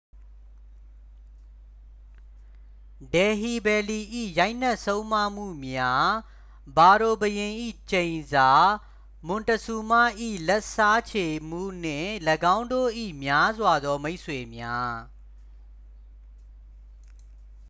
[3.13, 3.99] ဒယ်ဟီဘယ်လီ
[4.39, 6.09] ၏ရိုက်နှက်ဆုံးမမှုများ
[6.77, 7.53] ဖာရိုဘုရင်၏
[7.91, 8.49] ကျိန်စာ
[9.27, 9.91] မွန်တဇူးမ၏
[10.47, 12.11] လက်စားချေမှု နှင့်
[12.55, 12.89] ၎င်းတို့၏
[13.23, 14.97] များစွာသောမိတ်ဆွေများ